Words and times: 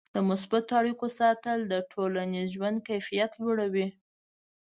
د 0.15 0.17
مثبتو 0.29 0.71
اړیکو 0.79 1.05
ساتل 1.19 1.59
د 1.67 1.73
ټولنیز 1.91 2.47
ژوند 2.55 2.77
کیفیت 2.89 3.31
لوړوي. 3.41 3.87